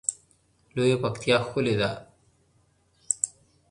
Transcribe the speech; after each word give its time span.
لویه 0.75 0.97
پکتیا 1.03 1.37
ښکلی 1.45 1.75
ده 1.79 1.89